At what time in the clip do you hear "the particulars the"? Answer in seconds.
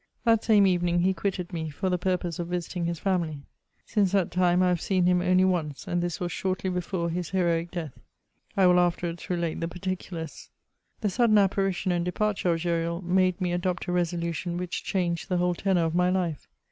9.59-11.09